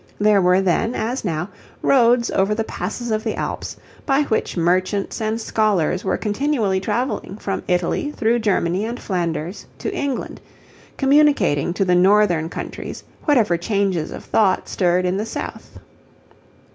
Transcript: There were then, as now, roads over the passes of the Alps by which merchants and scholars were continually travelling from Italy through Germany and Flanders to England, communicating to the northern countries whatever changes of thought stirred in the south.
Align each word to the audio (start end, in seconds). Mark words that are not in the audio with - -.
There 0.17 0.41
were 0.41 0.61
then, 0.61 0.95
as 0.95 1.23
now, 1.23 1.49
roads 1.83 2.31
over 2.31 2.55
the 2.55 2.63
passes 2.63 3.11
of 3.11 3.23
the 3.23 3.35
Alps 3.35 3.77
by 4.03 4.23
which 4.23 4.57
merchants 4.57 5.21
and 5.21 5.39
scholars 5.39 6.03
were 6.03 6.17
continually 6.17 6.79
travelling 6.79 7.37
from 7.37 7.61
Italy 7.67 8.09
through 8.11 8.39
Germany 8.39 8.83
and 8.83 8.99
Flanders 8.99 9.67
to 9.77 9.93
England, 9.93 10.41
communicating 10.97 11.71
to 11.75 11.85
the 11.85 11.93
northern 11.93 12.49
countries 12.49 13.03
whatever 13.25 13.57
changes 13.57 14.09
of 14.09 14.23
thought 14.25 14.67
stirred 14.67 15.05
in 15.05 15.17
the 15.17 15.25
south. 15.27 15.77